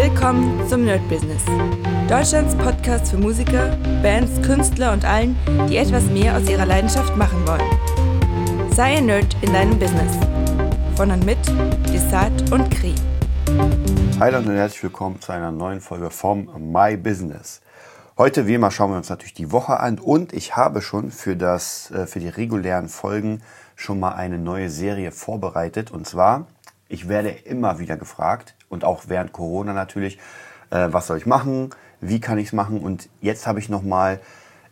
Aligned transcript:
Willkommen 0.00 0.64
zum 0.68 0.84
Nerd 0.84 1.00
Business. 1.08 1.42
Deutschlands 2.08 2.54
Podcast 2.54 3.10
für 3.10 3.18
Musiker, 3.18 3.76
Bands, 4.00 4.40
Künstler 4.46 4.92
und 4.92 5.04
allen, 5.04 5.36
die 5.68 5.76
etwas 5.76 6.04
mehr 6.04 6.36
aus 6.36 6.48
ihrer 6.48 6.66
Leidenschaft 6.66 7.16
machen 7.16 7.44
wollen. 7.44 8.70
Sei 8.70 8.98
ein 8.98 9.06
Nerd 9.06 9.36
in 9.40 9.52
deinem 9.52 9.76
Business. 9.76 10.16
Von 10.94 11.10
und 11.10 11.26
mit 11.26 11.38
Desart 11.92 12.52
und 12.52 12.70
Kri. 12.70 12.94
Hi 14.20 14.32
und 14.36 14.48
herzlich 14.48 14.84
willkommen 14.84 15.20
zu 15.20 15.32
einer 15.32 15.50
neuen 15.50 15.80
Folge 15.80 16.10
vom 16.10 16.48
My 16.72 16.96
Business. 16.96 17.60
Heute 18.16 18.46
wie 18.46 18.54
immer 18.54 18.70
schauen 18.70 18.92
wir 18.92 18.98
uns 18.98 19.08
natürlich 19.08 19.34
die 19.34 19.50
Woche 19.50 19.80
an 19.80 19.98
und 19.98 20.32
ich 20.32 20.54
habe 20.54 20.80
schon 20.80 21.10
für 21.10 21.34
das 21.34 21.90
äh, 21.90 22.06
für 22.06 22.20
die 22.20 22.28
regulären 22.28 22.88
Folgen 22.88 23.42
schon 23.74 23.98
mal 23.98 24.12
eine 24.12 24.38
neue 24.38 24.70
Serie 24.70 25.10
vorbereitet 25.10 25.90
und 25.90 26.06
zwar 26.06 26.46
ich 26.88 27.08
werde 27.08 27.30
immer 27.30 27.78
wieder 27.78 27.96
gefragt 27.96 28.54
und 28.68 28.84
auch 28.84 29.04
während 29.08 29.32
Corona 29.32 29.72
natürlich, 29.72 30.18
äh, 30.70 30.88
was 30.90 31.06
soll 31.06 31.18
ich 31.18 31.26
machen, 31.26 31.70
wie 32.00 32.20
kann 32.20 32.38
ich 32.38 32.48
es 32.48 32.52
machen 32.52 32.80
und 32.80 33.08
jetzt 33.20 33.46
habe 33.46 33.58
ich 33.58 33.68
noch 33.68 33.82
mal 33.82 34.20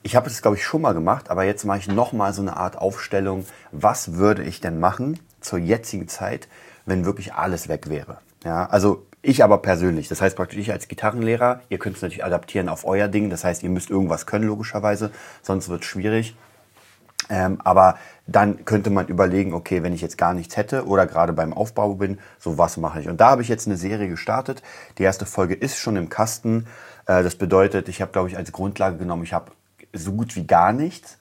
ich 0.02 0.14
habe 0.14 0.28
es 0.30 0.40
glaube 0.40 0.56
ich 0.56 0.64
schon 0.64 0.82
mal 0.82 0.94
gemacht, 0.94 1.30
aber 1.30 1.42
jetzt 1.42 1.64
mache 1.64 1.78
ich 1.78 1.88
noch 1.88 2.12
mal 2.12 2.32
so 2.32 2.40
eine 2.40 2.56
Art 2.56 2.78
Aufstellung, 2.78 3.44
was 3.72 4.14
würde 4.14 4.44
ich 4.44 4.60
denn 4.60 4.78
machen 4.78 5.18
zur 5.40 5.58
jetzigen 5.58 6.06
Zeit, 6.06 6.46
wenn 6.84 7.04
wirklich 7.04 7.34
alles 7.34 7.68
weg 7.68 7.88
wäre. 7.90 8.18
Ja, 8.44 8.66
also 8.66 9.04
ich 9.20 9.42
aber 9.42 9.58
persönlich, 9.58 10.06
das 10.06 10.20
heißt 10.20 10.36
praktisch 10.36 10.60
ich 10.60 10.70
als 10.70 10.86
Gitarrenlehrer, 10.86 11.60
ihr 11.68 11.78
könnt 11.78 11.96
es 11.96 12.02
natürlich 12.02 12.24
adaptieren 12.24 12.68
auf 12.68 12.84
euer 12.84 13.08
Ding, 13.08 13.30
das 13.30 13.42
heißt 13.42 13.64
ihr 13.64 13.70
müsst 13.70 13.90
irgendwas 13.90 14.26
können 14.26 14.46
logischerweise, 14.46 15.10
sonst 15.42 15.68
wird 15.68 15.82
es 15.82 15.88
schwierig. 15.88 16.36
Ähm, 17.28 17.60
aber 17.64 17.98
dann 18.26 18.64
könnte 18.64 18.90
man 18.90 19.06
überlegen, 19.08 19.52
okay, 19.52 19.82
wenn 19.82 19.92
ich 19.92 20.00
jetzt 20.00 20.18
gar 20.18 20.34
nichts 20.34 20.56
hätte 20.56 20.86
oder 20.86 21.06
gerade 21.06 21.32
beim 21.32 21.52
Aufbau 21.52 21.94
bin, 21.94 22.18
so 22.38 22.58
was 22.58 22.76
mache 22.76 23.00
ich. 23.00 23.08
Und 23.08 23.20
da 23.20 23.30
habe 23.30 23.42
ich 23.42 23.48
jetzt 23.48 23.66
eine 23.66 23.76
Serie 23.76 24.08
gestartet. 24.08 24.62
Die 24.98 25.02
erste 25.02 25.26
Folge 25.26 25.54
ist 25.54 25.78
schon 25.78 25.96
im 25.96 26.08
Kasten. 26.08 26.66
Äh, 27.06 27.22
das 27.22 27.36
bedeutet, 27.36 27.88
ich 27.88 28.00
habe, 28.00 28.12
glaube 28.12 28.28
ich, 28.28 28.36
als 28.36 28.52
Grundlage 28.52 28.96
genommen, 28.96 29.24
ich 29.24 29.32
habe 29.32 29.52
so 29.92 30.12
gut 30.12 30.36
wie 30.36 30.46
gar 30.46 30.72
nichts, 30.72 31.18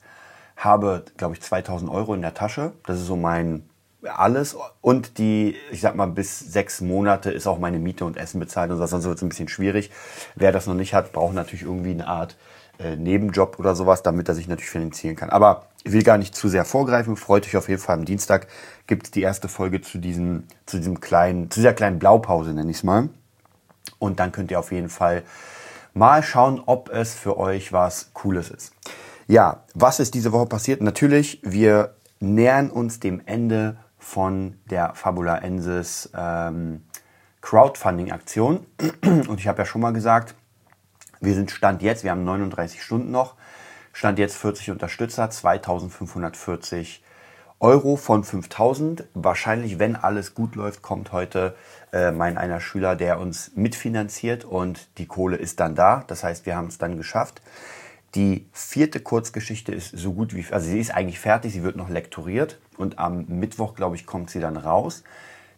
habe, 0.56 1.04
glaube 1.16 1.34
ich, 1.34 1.42
2000 1.42 1.90
Euro 1.90 2.14
in 2.14 2.22
der 2.22 2.34
Tasche. 2.34 2.72
Das 2.86 2.98
ist 2.98 3.06
so 3.06 3.16
mein 3.16 3.68
alles. 4.08 4.56
Und 4.80 5.18
die, 5.18 5.56
ich 5.70 5.80
sag 5.80 5.94
mal, 5.94 6.06
bis 6.06 6.38
sechs 6.38 6.80
Monate 6.80 7.30
ist 7.30 7.46
auch 7.46 7.58
meine 7.58 7.78
Miete 7.78 8.04
und 8.04 8.16
Essen 8.16 8.40
bezahlt 8.40 8.70
und 8.70 8.78
sonst 8.86 9.04
wird 9.04 9.16
es 9.16 9.22
ein 9.22 9.28
bisschen 9.28 9.48
schwierig. 9.48 9.90
Wer 10.34 10.52
das 10.52 10.66
noch 10.66 10.74
nicht 10.74 10.94
hat, 10.94 11.12
braucht 11.12 11.34
natürlich 11.34 11.64
irgendwie 11.64 11.90
eine 11.90 12.06
Art 12.06 12.36
äh, 12.78 12.96
Nebenjob 12.96 13.58
oder 13.58 13.74
sowas, 13.74 14.02
damit 14.02 14.28
er 14.28 14.34
sich 14.34 14.48
natürlich 14.48 14.70
finanzieren 14.70 15.16
kann. 15.16 15.30
Aber 15.30 15.66
ich 15.84 15.92
will 15.92 16.02
gar 16.02 16.18
nicht 16.18 16.34
zu 16.34 16.48
sehr 16.48 16.64
vorgreifen. 16.64 17.16
Freut 17.16 17.46
euch 17.46 17.56
auf 17.56 17.68
jeden 17.68 17.80
Fall 17.80 17.96
am 17.96 18.04
Dienstag 18.04 18.48
gibt 18.86 19.06
es 19.06 19.10
die 19.10 19.22
erste 19.22 19.48
Folge 19.48 19.80
zu 19.80 19.98
diesem, 19.98 20.44
zu 20.66 20.78
diesem 20.78 21.00
kleinen, 21.00 21.50
zu 21.50 21.60
dieser 21.60 21.72
kleinen 21.72 21.98
Blaupause, 21.98 22.52
nenne 22.52 22.70
ich 22.70 22.78
es 22.78 22.82
mal. 22.82 23.08
Und 23.98 24.20
dann 24.20 24.32
könnt 24.32 24.50
ihr 24.50 24.58
auf 24.58 24.72
jeden 24.72 24.88
Fall 24.88 25.22
mal 25.94 26.22
schauen, 26.22 26.62
ob 26.66 26.90
es 26.90 27.14
für 27.14 27.38
euch 27.38 27.72
was 27.72 28.10
Cooles 28.12 28.50
ist. 28.50 28.72
Ja, 29.26 29.64
was 29.74 29.98
ist 29.98 30.14
diese 30.14 30.32
Woche 30.32 30.46
passiert? 30.46 30.80
Natürlich, 30.82 31.40
wir 31.42 31.94
nähern 32.20 32.70
uns 32.70 33.00
dem 33.00 33.22
Ende 33.26 33.76
von 34.06 34.60
der 34.70 34.94
Fabula 34.94 35.38
Ensis 35.38 36.08
ähm, 36.16 36.84
Crowdfunding-Aktion. 37.40 38.64
Und 39.02 39.40
ich 39.40 39.48
habe 39.48 39.58
ja 39.58 39.66
schon 39.66 39.80
mal 39.80 39.92
gesagt, 39.92 40.36
wir 41.20 41.34
sind 41.34 41.50
Stand 41.50 41.82
jetzt, 41.82 42.04
wir 42.04 42.12
haben 42.12 42.22
39 42.22 42.80
Stunden 42.80 43.10
noch, 43.10 43.34
Stand 43.92 44.20
jetzt 44.20 44.36
40 44.36 44.70
Unterstützer, 44.70 45.28
2540 45.28 47.02
Euro 47.58 47.96
von 47.96 48.22
5000. 48.22 49.04
Wahrscheinlich, 49.14 49.80
wenn 49.80 49.96
alles 49.96 50.34
gut 50.34 50.54
läuft, 50.54 50.82
kommt 50.82 51.10
heute 51.10 51.56
äh, 51.92 52.12
mein 52.12 52.38
einer 52.38 52.60
Schüler, 52.60 52.94
der 52.94 53.18
uns 53.18 53.56
mitfinanziert 53.56 54.44
und 54.44 54.86
die 54.98 55.06
Kohle 55.06 55.36
ist 55.36 55.58
dann 55.58 55.74
da. 55.74 56.04
Das 56.06 56.22
heißt, 56.22 56.46
wir 56.46 56.54
haben 56.54 56.68
es 56.68 56.78
dann 56.78 56.96
geschafft. 56.96 57.42
Die 58.16 58.48
vierte 58.52 59.00
Kurzgeschichte 59.00 59.72
ist 59.72 59.90
so 59.96 60.14
gut 60.14 60.34
wie, 60.34 60.46
also 60.50 60.66
sie 60.66 60.80
ist 60.80 60.90
eigentlich 60.90 61.20
fertig, 61.20 61.52
sie 61.52 61.62
wird 61.62 61.76
noch 61.76 61.90
lektoriert 61.90 62.58
und 62.78 62.98
am 62.98 63.26
Mittwoch, 63.28 63.74
glaube 63.74 63.96
ich, 63.96 64.06
kommt 64.06 64.30
sie 64.30 64.40
dann 64.40 64.56
raus. 64.56 65.04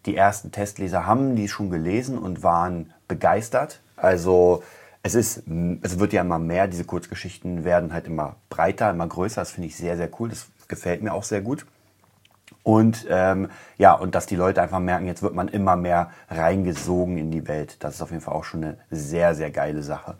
Die 0.07 0.17
ersten 0.17 0.51
Testleser 0.51 1.07
haben 1.07 1.37
die 1.37 1.49
schon 1.49 1.71
gelesen 1.71 2.19
und 2.19 2.43
waren 2.43 2.93
begeistert. 3.07 3.81
Also 3.95 4.65
es 5.05 5.15
ist, 5.15 5.45
es 5.83 5.99
wird 6.01 6.13
ja 6.13 6.23
immer 6.23 6.41
mehr, 6.41 6.67
diese 6.67 6.85
Kurzgeschichten 6.85 7.65
werden 7.65 7.93
halt 7.93 8.09
immer 8.09 8.35
breiter, 8.51 8.91
immer 8.91 9.07
größer. 9.07 9.41
Das 9.41 9.53
finde 9.53 9.69
ich 9.69 9.77
sehr, 9.77 9.97
sehr 9.97 10.11
cool. 10.19 10.29
Das 10.29 10.49
gefällt 10.67 11.03
mir 11.03 11.15
auch 11.15 11.23
sehr 11.23 11.41
gut. 11.41 11.65
Und 12.65 13.07
ähm, 13.09 13.51
ja, 13.79 13.93
und 13.93 14.15
dass 14.15 14.27
die 14.27 14.37
Leute 14.37 14.61
einfach 14.61 14.81
merken, 14.81 15.07
jetzt 15.07 15.23
wird 15.23 15.35
man 15.35 15.49
immer 15.49 15.77
mehr 15.77 16.11
reingesogen 16.29 17.19
in 17.19 17.31
die 17.31 17.47
Welt. 17.47 17.77
Das 17.81 17.95
ist 17.95 18.03
auf 18.03 18.11
jeden 18.11 18.21
Fall 18.21 18.35
auch 18.35 18.45
schon 18.45 18.65
eine 18.65 18.79
sehr, 18.91 19.35
sehr 19.35 19.51
geile 19.51 19.83
Sache. 19.83 20.17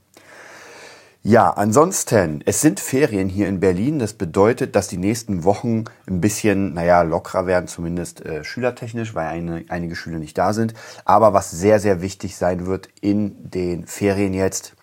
Ja, 1.23 1.51
ansonsten, 1.51 2.43
es 2.47 2.61
sind 2.61 2.79
Ferien 2.79 3.29
hier 3.29 3.49
in 3.49 3.59
Berlin. 3.61 3.99
Das 3.99 4.13
bedeutet, 4.13 4.77
dass 4.77 4.89
die 4.89 4.97
nächsten 4.97 5.43
Wochen 5.45 5.85
ein 6.07 6.21
bisschen, 6.21 6.75
naja, 6.75 7.03
lockerer 7.03 7.47
werden, 7.47 7.67
zumindest 7.67 8.25
äh, 8.25 8.45
schülertechnisch, 8.45 9.15
weil 9.15 9.27
eine, 9.27 9.65
einige 9.69 9.97
Schüler 9.97 10.19
nicht 10.19 10.39
da 10.39 10.53
sind. 10.53 10.75
Aber 11.05 11.35
was 11.35 11.51
sehr, 11.51 11.81
sehr 11.81 12.01
wichtig 12.01 12.37
sein 12.37 12.67
wird 12.67 12.89
in 13.01 13.51
den 13.51 13.87
Ferien 13.87 14.33
jetzt, 14.33 14.75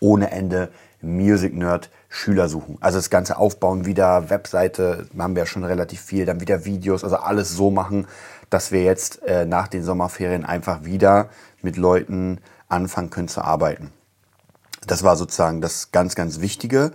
ohne 0.00 0.32
Ende 0.32 0.70
Music 1.00 1.54
Nerd 1.54 1.90
Schüler 2.08 2.48
suchen. 2.48 2.78
Also 2.80 2.98
das 2.98 3.10
ganze 3.10 3.38
Aufbauen 3.38 3.86
wieder, 3.86 4.30
Webseite, 4.30 5.06
haben 5.16 5.36
wir 5.36 5.42
ja 5.42 5.46
schon 5.46 5.64
relativ 5.64 6.00
viel, 6.00 6.26
dann 6.26 6.40
wieder 6.40 6.64
Videos, 6.64 7.04
also 7.04 7.16
alles 7.16 7.50
so 7.50 7.70
machen, 7.70 8.06
dass 8.50 8.72
wir 8.72 8.82
jetzt 8.82 9.22
äh, 9.22 9.44
nach 9.44 9.68
den 9.68 9.82
Sommerferien 9.82 10.44
einfach 10.44 10.84
wieder 10.84 11.28
mit 11.62 11.76
Leuten 11.76 12.40
anfangen 12.68 13.10
können 13.10 13.28
zu 13.28 13.42
arbeiten. 13.42 13.92
Das 14.86 15.02
war 15.02 15.16
sozusagen 15.16 15.60
das 15.60 15.92
ganz, 15.92 16.14
ganz 16.14 16.40
Wichtige. 16.40 16.92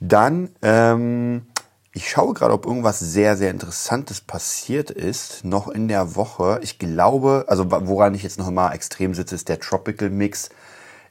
Dann, 0.00 0.50
ähm, 0.62 1.46
ich 1.92 2.08
schaue 2.08 2.34
gerade, 2.34 2.52
ob 2.52 2.66
irgendwas 2.66 2.98
sehr, 2.98 3.36
sehr 3.36 3.50
Interessantes 3.50 4.20
passiert 4.20 4.90
ist, 4.90 5.44
noch 5.44 5.68
in 5.68 5.88
der 5.88 6.14
Woche. 6.16 6.60
Ich 6.62 6.78
glaube, 6.78 7.44
also 7.48 7.70
woran 7.70 8.14
ich 8.14 8.22
jetzt 8.22 8.38
noch 8.38 8.50
mal 8.50 8.72
extrem 8.72 9.14
sitze, 9.14 9.34
ist 9.34 9.48
der 9.48 9.60
Tropical 9.60 10.10
Mix 10.10 10.50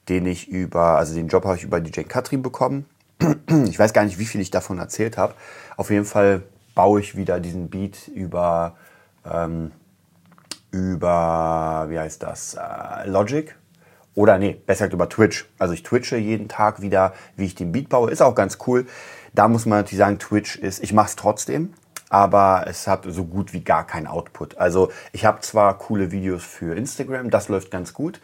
den 0.10 0.26
ich 0.26 0.48
über, 0.48 0.98
also 0.98 1.14
den 1.14 1.28
Job 1.28 1.46
habe 1.46 1.58
ich 1.58 1.64
über 1.64 1.82
DJ 1.82 2.02
Katrin 2.02 2.42
bekommen. 2.42 2.86
Ich 3.68 3.80
weiß 3.80 3.94
gar 3.94 4.04
nicht, 4.04 4.20
wie 4.20 4.26
viel 4.26 4.42
ich 4.42 4.52
davon 4.52 4.78
erzählt 4.78 5.18
habe. 5.18 5.34
Auf 5.76 5.90
jeden 5.90 6.06
Fall 6.06 6.44
baue 6.76 7.00
ich 7.00 7.16
wieder 7.16 7.40
diesen 7.40 7.70
Beat 7.70 8.08
über, 8.08 8.76
ähm, 9.26 9.72
über, 10.72 11.86
wie 11.90 11.98
heißt 11.98 12.22
das, 12.24 12.56
äh, 12.56 13.08
Logic. 13.08 13.56
Oder 14.18 14.40
nee, 14.40 14.60
besser 14.66 14.86
gesagt 14.86 14.94
über 14.94 15.10
Twitch. 15.10 15.46
Also 15.60 15.76
ich 15.76 15.84
twitche 15.84 16.18
jeden 16.18 16.48
Tag 16.48 16.82
wieder, 16.82 17.14
wie 17.36 17.46
ich 17.46 17.54
den 17.54 17.72
Beat 17.72 17.88
baue. 17.90 18.10
Ist 18.10 18.24
auch 18.24 18.34
ganz 18.34 18.58
cool. 18.66 18.88
Da 19.36 19.48
muss 19.48 19.68
man 19.68 19.78
natürlich 19.78 20.00
sagen, 20.00 20.18
Twitch 20.18 20.56
ist, 20.56 20.82
ich 20.82 20.92
mache 20.92 21.10
es 21.10 21.16
trotzdem, 21.16 21.76
aber 22.10 22.66
es 22.66 22.88
hat 22.88 23.04
so 23.08 23.26
gut 23.26 23.54
wie 23.54 23.64
gar 23.64 23.86
keinen 23.86 24.08
Output. 24.08 24.58
Also 24.58 24.92
ich 25.12 25.24
habe 25.24 25.42
zwar 25.42 25.78
coole 25.78 26.12
Videos 26.12 26.44
für 26.44 26.76
Instagram, 26.76 27.30
das 27.30 27.48
läuft 27.48 27.70
ganz 27.70 27.94
gut. 27.94 28.20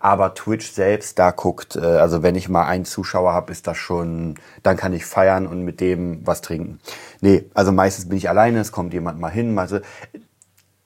Aber 0.00 0.34
Twitch 0.34 0.72
selbst, 0.72 1.16
da 1.20 1.30
guckt, 1.30 1.76
äh, 1.76 1.78
also 1.78 2.24
wenn 2.24 2.34
ich 2.34 2.48
mal 2.48 2.66
einen 2.66 2.84
Zuschauer 2.84 3.32
habe, 3.32 3.52
ist 3.52 3.68
das 3.68 3.76
schon, 3.76 4.34
dann 4.64 4.76
kann 4.76 4.92
ich 4.92 5.06
feiern 5.06 5.46
und 5.46 5.62
mit 5.62 5.80
dem 5.80 6.26
was 6.26 6.40
trinken. 6.40 6.80
Nee, 7.20 7.44
also 7.54 7.70
meistens 7.70 8.08
bin 8.08 8.18
ich 8.18 8.28
alleine, 8.28 8.58
es 8.58 8.72
kommt 8.72 8.92
jemand 8.92 9.20
mal 9.20 9.30
hin. 9.30 9.56
Also 9.56 9.78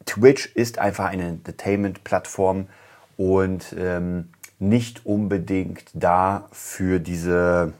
Twitch 0.04 0.54
ist 0.54 0.78
einfach 0.78 1.06
eine 1.06 1.28
Entertainment-Plattform 1.28 2.66
und 3.16 3.74
ähm, 3.78 4.28
nicht 4.60 5.06
unbedingt 5.06 5.90
da 5.94 6.48
für 6.52 7.00
diese, 7.00 7.72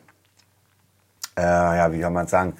äh, 1.36 1.42
ja, 1.42 1.92
wie 1.92 2.00
kann 2.00 2.12
man 2.12 2.26
sagen, 2.26 2.54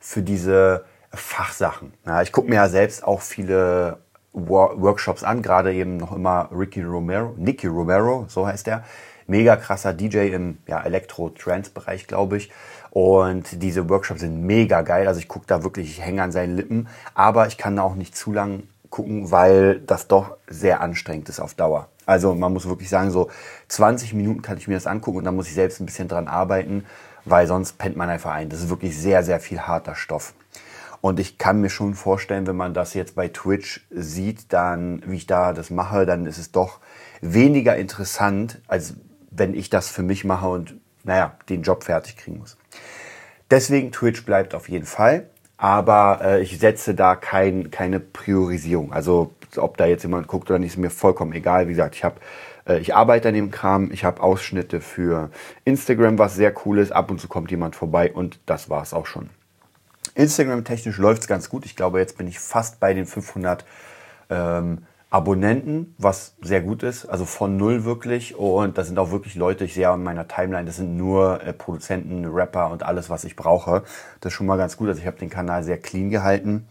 für 0.00 0.22
diese 0.22 0.84
Fachsachen. 1.12 1.92
Ja, 2.04 2.22
ich 2.22 2.32
gucke 2.32 2.48
mir 2.48 2.56
ja 2.56 2.68
selbst 2.68 3.04
auch 3.04 3.20
viele 3.20 3.98
Workshops 4.32 5.22
an, 5.22 5.42
gerade 5.42 5.72
eben 5.72 5.96
noch 5.96 6.12
immer 6.12 6.48
Ricky 6.52 6.82
Romero, 6.82 7.34
Nicky 7.36 7.66
Romero, 7.66 8.26
so 8.28 8.46
heißt 8.46 8.68
er. 8.68 8.84
Mega 9.26 9.56
krasser 9.56 9.92
DJ 9.92 10.28
im 10.28 10.58
ja, 10.66 10.82
Elektro-Trance-Bereich, 10.82 12.06
glaube 12.06 12.36
ich. 12.36 12.52
Und 12.90 13.60
diese 13.62 13.88
Workshops 13.88 14.20
sind 14.20 14.42
mega 14.42 14.82
geil. 14.82 15.08
Also 15.08 15.18
ich 15.18 15.26
gucke 15.26 15.46
da 15.48 15.64
wirklich, 15.64 15.90
ich 15.90 16.00
hänge 16.00 16.22
an 16.22 16.32
seinen 16.32 16.56
Lippen. 16.56 16.88
Aber 17.14 17.48
ich 17.48 17.58
kann 17.58 17.76
da 17.76 17.82
auch 17.82 17.96
nicht 17.96 18.16
zu 18.16 18.32
lang 18.32 18.62
gucken, 18.88 19.32
weil 19.32 19.80
das 19.80 20.06
doch 20.06 20.36
sehr 20.46 20.80
anstrengend 20.80 21.28
ist 21.28 21.40
auf 21.40 21.54
Dauer. 21.54 21.88
Also 22.06 22.34
man 22.34 22.52
muss 22.52 22.68
wirklich 22.68 22.88
sagen, 22.88 23.10
so 23.10 23.30
20 23.68 24.14
Minuten 24.14 24.40
kann 24.40 24.56
ich 24.56 24.68
mir 24.68 24.74
das 24.74 24.86
angucken 24.86 25.18
und 25.18 25.24
dann 25.24 25.36
muss 25.36 25.48
ich 25.48 25.54
selbst 25.54 25.80
ein 25.80 25.86
bisschen 25.86 26.08
dran 26.08 26.28
arbeiten, 26.28 26.86
weil 27.24 27.46
sonst 27.46 27.78
pennt 27.78 27.96
man 27.96 28.08
einfach 28.08 28.30
ein. 28.30 28.48
Das 28.48 28.60
ist 28.60 28.70
wirklich 28.70 28.96
sehr, 28.96 29.24
sehr 29.24 29.40
viel 29.40 29.60
harter 29.60 29.96
Stoff. 29.96 30.32
Und 31.00 31.20
ich 31.20 31.36
kann 31.36 31.60
mir 31.60 31.68
schon 31.68 31.94
vorstellen, 31.94 32.46
wenn 32.46 32.56
man 32.56 32.74
das 32.74 32.94
jetzt 32.94 33.14
bei 33.16 33.28
Twitch 33.28 33.86
sieht, 33.90 34.52
dann, 34.52 35.02
wie 35.06 35.16
ich 35.16 35.26
da 35.26 35.52
das 35.52 35.70
mache, 35.70 36.06
dann 36.06 36.26
ist 36.26 36.38
es 36.38 36.52
doch 36.52 36.80
weniger 37.20 37.76
interessant, 37.76 38.60
als 38.66 38.94
wenn 39.30 39.54
ich 39.54 39.68
das 39.68 39.88
für 39.88 40.02
mich 40.02 40.24
mache 40.24 40.48
und, 40.48 40.76
naja, 41.04 41.36
den 41.48 41.62
Job 41.62 41.84
fertig 41.84 42.16
kriegen 42.16 42.38
muss. 42.38 42.56
Deswegen 43.50 43.92
Twitch 43.92 44.24
bleibt 44.24 44.54
auf 44.54 44.68
jeden 44.68 44.86
Fall, 44.86 45.28
aber 45.56 46.20
äh, 46.22 46.42
ich 46.42 46.58
setze 46.58 46.94
da 46.94 47.14
kein, 47.14 47.70
keine 47.70 48.00
Priorisierung. 48.00 48.92
Also 48.92 49.34
ob 49.58 49.76
da 49.76 49.86
jetzt 49.86 50.02
jemand 50.02 50.28
guckt 50.28 50.50
oder 50.50 50.58
nicht, 50.58 50.72
ist 50.72 50.76
mir 50.76 50.90
vollkommen 50.90 51.32
egal. 51.32 51.66
Wie 51.66 51.72
gesagt, 51.72 51.94
ich 51.94 52.04
habe 52.04 52.16
äh, 52.66 52.78
ich 52.78 52.94
arbeite 52.94 53.28
an 53.28 53.34
dem 53.34 53.50
Kram, 53.50 53.90
ich 53.92 54.04
habe 54.04 54.22
Ausschnitte 54.22 54.80
für 54.80 55.30
Instagram, 55.64 56.18
was 56.18 56.34
sehr 56.34 56.52
cool 56.64 56.78
ist. 56.78 56.92
Ab 56.92 57.10
und 57.10 57.20
zu 57.20 57.28
kommt 57.28 57.50
jemand 57.50 57.76
vorbei 57.76 58.12
und 58.12 58.40
das 58.46 58.68
war 58.68 58.82
es 58.82 58.92
auch 58.92 59.06
schon. 59.06 59.30
Instagram-technisch 60.14 60.98
läuft 60.98 61.22
es 61.22 61.28
ganz 61.28 61.48
gut. 61.48 61.66
Ich 61.66 61.76
glaube, 61.76 61.98
jetzt 61.98 62.16
bin 62.16 62.26
ich 62.26 62.38
fast 62.38 62.80
bei 62.80 62.94
den 62.94 63.06
500 63.06 63.64
ähm, 64.30 64.78
Abonnenten, 65.10 65.94
was 65.98 66.34
sehr 66.40 66.62
gut 66.62 66.82
ist. 66.82 67.06
Also 67.06 67.26
von 67.26 67.56
null 67.56 67.84
wirklich. 67.84 68.34
Und 68.36 68.78
das 68.78 68.86
sind 68.86 68.98
auch 68.98 69.10
wirklich 69.10 69.34
Leute, 69.34 69.64
ich 69.64 69.74
sehe 69.74 69.88
an 69.88 70.02
meiner 70.02 70.26
Timeline, 70.26 70.64
das 70.64 70.76
sind 70.76 70.96
nur 70.96 71.42
äh, 71.42 71.52
Produzenten, 71.52 72.24
Rapper 72.24 72.70
und 72.70 72.82
alles, 72.82 73.10
was 73.10 73.24
ich 73.24 73.36
brauche. 73.36 73.82
Das 74.20 74.32
ist 74.32 74.36
schon 74.36 74.46
mal 74.46 74.56
ganz 74.56 74.76
gut. 74.76 74.88
Also 74.88 75.00
ich 75.00 75.06
habe 75.06 75.18
den 75.18 75.30
Kanal 75.30 75.62
sehr 75.64 75.78
clean 75.78 76.10
gehalten. 76.10 76.66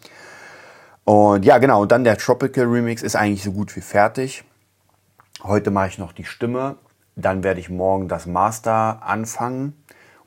Und 1.06 1.46
ja, 1.46 1.60
genau. 1.60 1.84
Und 1.84 1.92
dann 1.92 2.04
der 2.04 2.18
Tropical 2.18 2.66
Remix 2.66 3.02
ist 3.02 3.16
eigentlich 3.16 3.44
so 3.44 3.52
gut 3.52 3.76
wie 3.76 3.82
fertig. 3.82 4.44
Heute 5.44 5.72
mache 5.72 5.88
ich 5.88 5.98
noch 6.00 6.12
die 6.12 6.26
Stimme. 6.26 6.76
Dann 7.16 7.44
werde 7.44 7.60
ich 7.60 7.70
morgen 7.70 8.08
das 8.08 8.26
Master 8.26 9.02
anfangen 9.04 9.74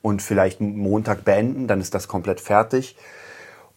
und 0.01 0.23
vielleicht 0.23 0.61
Montag 0.61 1.25
beenden. 1.25 1.67
Dann 1.67 1.81
ist 1.81 1.95
das 1.95 2.09
komplett 2.09 2.41
fertig. 2.41 2.97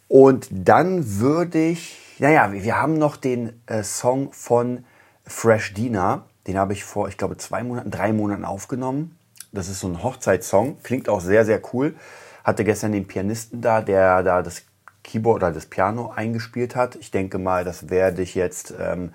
Und 0.07 0.47
dann 0.51 1.19
würde 1.19 1.57
ich, 1.57 1.97
naja, 2.19 2.51
wir 2.53 2.79
haben 2.79 2.97
noch 2.97 3.17
den 3.17 3.61
äh, 3.65 3.83
Song 3.83 4.31
von 4.31 4.85
Fresh 5.25 5.73
Dina. 5.73 6.25
Den 6.47 6.57
habe 6.57 6.73
ich 6.73 6.83
vor, 6.83 7.07
ich 7.07 7.17
glaube, 7.17 7.37
zwei 7.37 7.63
Monaten, 7.63 7.91
drei 7.91 8.13
Monaten 8.13 8.45
aufgenommen. 8.45 9.17
Das 9.51 9.67
ist 9.67 9.79
so 9.79 9.87
ein 9.87 10.03
Hochzeitssong. 10.03 10.77
Klingt 10.83 11.09
auch 11.09 11.21
sehr, 11.21 11.45
sehr 11.45 11.61
cool. 11.73 11.95
Hatte 12.43 12.63
gestern 12.63 12.91
den 12.91 13.07
Pianisten 13.07 13.61
da, 13.61 13.81
der 13.81 14.23
da 14.23 14.41
das 14.41 14.63
Keyboard 15.03 15.37
oder 15.37 15.51
das 15.51 15.65
Piano 15.65 16.11
eingespielt 16.15 16.75
hat. 16.75 16.95
Ich 16.95 17.11
denke 17.11 17.37
mal, 17.37 17.63
das 17.63 17.89
werde 17.89 18.21
ich 18.21 18.35
jetzt 18.35 18.73
ähm, 18.79 19.11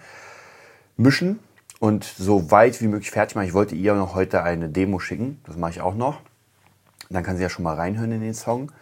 mischen 0.97 1.39
und 1.79 2.05
so 2.05 2.51
weit 2.51 2.81
wie 2.81 2.89
möglich 2.89 3.11
fertig 3.11 3.37
machen. 3.37 3.47
Ich 3.47 3.55
wollte 3.55 3.75
ihr 3.75 3.95
noch 3.95 4.15
heute 4.15 4.43
eine 4.43 4.69
Demo 4.69 4.99
schicken. 4.99 5.41
Das 5.47 5.57
mache 5.57 5.73
ich 5.73 5.81
auch 5.81 5.95
noch. 5.95 6.21
Dann 7.11 7.23
kann 7.23 7.37
sie 7.37 7.43
ja 7.43 7.49
schon 7.49 7.63
mal 7.63 7.75
reinhören 7.75 8.13
in 8.13 8.21
den 8.21 8.35
Song. 8.35 8.73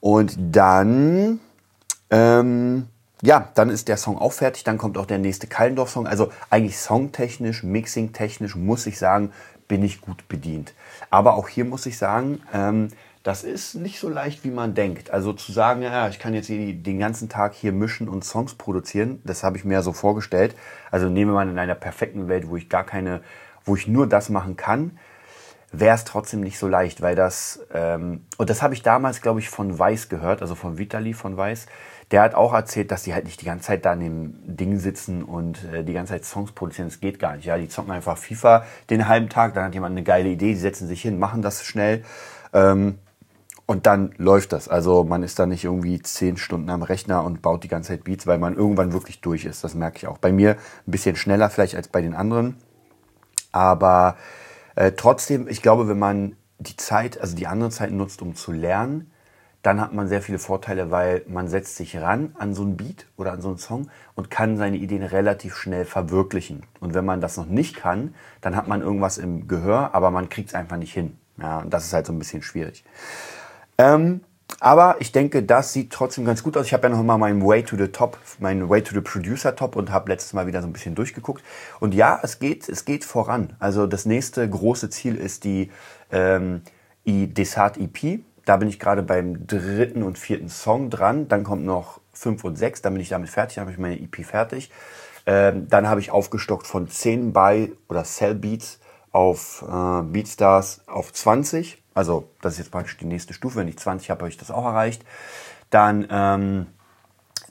Und 0.00 0.36
dann, 0.38 1.40
ähm, 2.10 2.88
ja, 3.22 3.48
dann 3.54 3.70
ist 3.70 3.88
der 3.88 3.96
Song 3.96 4.18
auch 4.18 4.32
fertig. 4.32 4.64
Dann 4.64 4.78
kommt 4.78 4.98
auch 4.98 5.06
der 5.06 5.18
nächste 5.18 5.46
Kallendorf-Song. 5.46 6.06
Also 6.06 6.30
eigentlich 6.50 6.78
songtechnisch, 6.78 7.62
mixingtechnisch 7.62 8.56
muss 8.56 8.86
ich 8.86 8.98
sagen, 8.98 9.32
bin 9.68 9.82
ich 9.82 10.00
gut 10.00 10.28
bedient. 10.28 10.74
Aber 11.10 11.34
auch 11.34 11.48
hier 11.48 11.64
muss 11.64 11.86
ich 11.86 11.96
sagen, 11.98 12.42
ähm, 12.52 12.88
das 13.22 13.44
ist 13.44 13.74
nicht 13.74 14.00
so 14.00 14.08
leicht, 14.08 14.42
wie 14.44 14.50
man 14.50 14.74
denkt. 14.74 15.10
Also 15.10 15.32
zu 15.32 15.52
sagen, 15.52 15.82
ja, 15.82 16.08
ich 16.08 16.18
kann 16.18 16.34
jetzt 16.34 16.48
den 16.48 16.98
ganzen 16.98 17.28
Tag 17.28 17.54
hier 17.54 17.72
mischen 17.72 18.08
und 18.08 18.24
Songs 18.24 18.54
produzieren, 18.54 19.20
das 19.24 19.44
habe 19.44 19.56
ich 19.56 19.64
mir 19.64 19.82
so 19.82 19.92
vorgestellt. 19.92 20.56
Also 20.90 21.08
nehmen 21.08 21.30
wir 21.30 21.34
mal 21.34 21.48
in 21.48 21.58
einer 21.58 21.76
perfekten 21.76 22.28
Welt, 22.28 22.48
wo 22.48 22.56
ich 22.56 22.68
gar 22.68 22.84
keine, 22.84 23.22
wo 23.64 23.76
ich 23.76 23.86
nur 23.86 24.08
das 24.08 24.28
machen 24.28 24.56
kann, 24.56 24.98
wäre 25.70 25.94
es 25.94 26.04
trotzdem 26.04 26.40
nicht 26.40 26.58
so 26.58 26.66
leicht, 26.68 27.00
weil 27.00 27.14
das, 27.14 27.60
ähm, 27.72 28.26
und 28.36 28.50
das 28.50 28.60
habe 28.60 28.74
ich 28.74 28.82
damals, 28.82 29.22
glaube 29.22 29.40
ich, 29.40 29.48
von 29.48 29.78
Weiß 29.78 30.08
gehört, 30.08 30.42
also 30.42 30.54
von 30.54 30.78
Vitali 30.78 31.14
von 31.14 31.36
Weiß. 31.36 31.66
Der 32.10 32.22
hat 32.22 32.34
auch 32.34 32.52
erzählt, 32.52 32.90
dass 32.90 33.04
die 33.04 33.14
halt 33.14 33.24
nicht 33.24 33.40
die 33.40 33.46
ganze 33.46 33.68
Zeit 33.68 33.86
da 33.86 33.92
an 33.92 34.00
dem 34.00 34.34
Ding 34.44 34.78
sitzen 34.78 35.22
und 35.22 35.64
äh, 35.72 35.82
die 35.82 35.94
ganze 35.94 36.12
Zeit 36.12 36.26
Songs 36.26 36.52
produzieren. 36.52 36.88
Das 36.88 37.00
geht 37.00 37.18
gar 37.18 37.36
nicht. 37.36 37.46
Ja, 37.46 37.56
die 37.56 37.68
zocken 37.68 37.92
einfach 37.92 38.18
FIFA 38.18 38.66
den 38.90 39.08
halben 39.08 39.30
Tag, 39.30 39.54
dann 39.54 39.64
hat 39.64 39.74
jemand 39.74 39.92
eine 39.92 40.02
geile 40.02 40.28
Idee, 40.28 40.52
die 40.52 40.58
setzen 40.58 40.88
sich 40.88 41.00
hin, 41.00 41.18
machen 41.18 41.40
das 41.40 41.64
schnell. 41.64 42.04
Ähm, 42.52 42.98
und 43.66 43.86
dann 43.86 44.12
läuft 44.16 44.52
das. 44.52 44.68
Also 44.68 45.04
man 45.04 45.22
ist 45.22 45.38
da 45.38 45.46
nicht 45.46 45.64
irgendwie 45.64 46.00
zehn 46.02 46.36
Stunden 46.36 46.68
am 46.70 46.82
Rechner 46.82 47.24
und 47.24 47.42
baut 47.42 47.64
die 47.64 47.68
ganze 47.68 47.88
Zeit 47.88 48.04
Beats, 48.04 48.26
weil 48.26 48.38
man 48.38 48.56
irgendwann 48.56 48.92
wirklich 48.92 49.20
durch 49.20 49.44
ist. 49.44 49.64
Das 49.64 49.74
merke 49.74 49.98
ich 49.98 50.06
auch. 50.06 50.18
Bei 50.18 50.32
mir 50.32 50.52
ein 50.86 50.90
bisschen 50.90 51.16
schneller 51.16 51.48
vielleicht 51.48 51.76
als 51.76 51.88
bei 51.88 52.02
den 52.02 52.14
anderen. 52.14 52.56
Aber 53.52 54.16
äh, 54.74 54.92
trotzdem, 54.92 55.48
ich 55.48 55.62
glaube, 55.62 55.88
wenn 55.88 55.98
man 55.98 56.36
die 56.58 56.76
Zeit, 56.76 57.20
also 57.20 57.36
die 57.36 57.46
andere 57.46 57.70
Zeit 57.70 57.92
nutzt, 57.92 58.22
um 58.22 58.34
zu 58.34 58.52
lernen, 58.52 59.10
dann 59.62 59.80
hat 59.80 59.92
man 59.92 60.08
sehr 60.08 60.22
viele 60.22 60.40
Vorteile, 60.40 60.90
weil 60.90 61.22
man 61.28 61.46
setzt 61.46 61.76
sich 61.76 61.96
ran 61.96 62.34
an 62.36 62.52
so 62.52 62.64
ein 62.64 62.76
Beat 62.76 63.06
oder 63.16 63.32
an 63.32 63.40
so 63.40 63.48
einen 63.48 63.58
Song 63.58 63.88
und 64.14 64.28
kann 64.28 64.56
seine 64.56 64.76
Ideen 64.76 65.04
relativ 65.04 65.54
schnell 65.54 65.84
verwirklichen. 65.84 66.64
Und 66.80 66.94
wenn 66.94 67.04
man 67.04 67.20
das 67.20 67.36
noch 67.36 67.46
nicht 67.46 67.76
kann, 67.76 68.14
dann 68.40 68.56
hat 68.56 68.66
man 68.66 68.82
irgendwas 68.82 69.18
im 69.18 69.46
Gehör, 69.46 69.94
aber 69.94 70.10
man 70.10 70.28
kriegt 70.28 70.48
es 70.48 70.54
einfach 70.54 70.78
nicht 70.78 70.92
hin. 70.92 71.16
Ja, 71.40 71.60
und 71.60 71.72
das 71.72 71.84
ist 71.84 71.92
halt 71.92 72.06
so 72.06 72.12
ein 72.12 72.18
bisschen 72.18 72.42
schwierig. 72.42 72.84
Ähm, 73.82 74.20
aber 74.60 74.96
ich 75.00 75.10
denke, 75.10 75.42
das 75.42 75.72
sieht 75.72 75.92
trotzdem 75.92 76.24
ganz 76.24 76.42
gut 76.44 76.56
aus. 76.56 76.66
Ich 76.66 76.72
habe 76.72 76.84
ja 76.84 76.94
noch 76.94 77.02
mal 77.02 77.18
meinen 77.18 77.44
Way 77.44 77.64
to 77.64 77.76
the 77.76 77.88
Top, 77.88 78.16
meinen 78.38 78.68
Way 78.68 78.82
to 78.82 78.94
the 78.94 79.00
Producer 79.00 79.56
Top 79.56 79.74
und 79.74 79.90
habe 79.90 80.10
letztes 80.12 80.34
Mal 80.34 80.46
wieder 80.46 80.60
so 80.60 80.68
ein 80.68 80.72
bisschen 80.72 80.94
durchgeguckt. 80.94 81.42
Und 81.80 81.94
ja, 81.94 82.20
es 82.22 82.38
geht, 82.38 82.68
es 82.68 82.84
geht 82.84 83.04
voran. 83.04 83.54
Also 83.58 83.86
das 83.86 84.06
nächste 84.06 84.48
große 84.48 84.90
Ziel 84.90 85.16
ist 85.16 85.42
die 85.44 85.70
ähm, 86.12 86.62
Desart 87.04 87.76
EP. 87.76 88.20
Da 88.44 88.56
bin 88.56 88.68
ich 88.68 88.78
gerade 88.78 89.02
beim 89.02 89.46
dritten 89.46 90.04
und 90.04 90.16
vierten 90.16 90.48
Song 90.48 90.90
dran. 90.90 91.26
Dann 91.26 91.42
kommt 91.42 91.64
noch 91.64 92.00
fünf 92.12 92.44
und 92.44 92.56
sechs. 92.56 92.82
Dann 92.82 92.92
bin 92.92 93.02
ich 93.02 93.08
damit 93.08 93.30
fertig. 93.30 93.56
Dann 93.56 93.62
habe 93.62 93.72
ich 93.72 93.78
meine 93.78 93.98
EP 93.98 94.24
fertig. 94.24 94.70
Ähm, 95.26 95.66
dann 95.68 95.88
habe 95.88 96.00
ich 96.00 96.12
aufgestockt 96.12 96.66
von 96.66 96.88
10 96.88 97.32
bei 97.32 97.72
oder 97.88 98.04
Cell 98.04 98.34
Beats 98.34 98.78
auf 99.10 99.64
äh, 99.68 100.02
Beatstars 100.02 100.82
auf 100.86 101.12
20 101.12 101.81
also 101.94 102.28
das 102.40 102.54
ist 102.54 102.58
jetzt 102.58 102.70
praktisch 102.70 102.96
die 102.98 103.04
nächste 103.04 103.34
Stufe. 103.34 103.56
Wenn 103.56 103.68
ich 103.68 103.78
20 103.78 104.10
habe, 104.10 104.20
habe 104.20 104.28
ich 104.28 104.36
das 104.36 104.50
auch 104.50 104.64
erreicht. 104.64 105.04
Dann 105.70 106.06
ähm, 106.10 106.66